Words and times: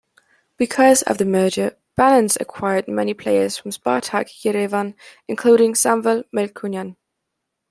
Because 0.57 1.03
of 1.03 1.19
the 1.19 1.25
merger, 1.27 1.77
Banants 1.95 2.35
acquired 2.41 2.87
many 2.87 3.13
players 3.13 3.55
from 3.59 3.69
Spartak 3.69 4.29
Yerevan, 4.43 4.95
including 5.27 5.73
Samvel 5.75 6.23
Melkonyan. 6.35 6.95